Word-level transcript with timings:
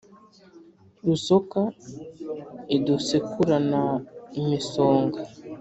rusoka 1.05 1.61
idusekurana 2.75 3.83
imisonga 4.39 5.19